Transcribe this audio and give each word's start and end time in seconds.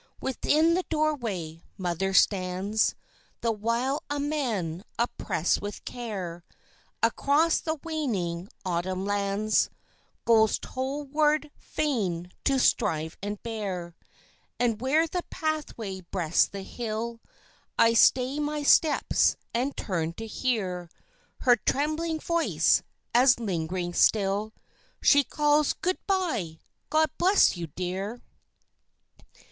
Within 0.19 0.73
the 0.73 0.81
doorway 0.89 1.61
Mother 1.77 2.11
stands, 2.11 2.95
The 3.41 3.51
while 3.51 4.01
a 4.09 4.19
man 4.19 4.83
oppressed 4.97 5.61
with 5.61 5.85
care, 5.85 6.43
Across 7.03 7.59
the 7.59 7.77
waning 7.83 8.49
Autumn 8.65 9.05
lands, 9.05 9.69
Goes 10.25 10.57
toil 10.57 11.03
ward, 11.05 11.51
fain 11.59 12.31
to 12.45 12.57
strive 12.57 13.15
and 13.21 13.43
bear; 13.43 13.95
And 14.59 14.81
where 14.81 15.05
the 15.05 15.21
pathway 15.29 16.01
breasts 16.09 16.47
the 16.47 16.63
hill, 16.63 17.21
I 17.77 17.93
stay 17.93 18.39
my 18.39 18.63
steps 18.63 19.35
and 19.53 19.77
turn 19.77 20.13
to 20.13 20.25
hear 20.25 20.89
Her 21.41 21.57
trembling 21.57 22.19
voice, 22.19 22.81
as 23.13 23.37
ling'ring 23.39 23.93
still, 23.93 24.51
She 24.99 25.23
calls, 25.23 25.73
"Good 25.73 25.99
bye! 26.07 26.57
God 26.89 27.11
bless 27.19 27.55
you, 27.55 27.67
dear." 27.67 28.23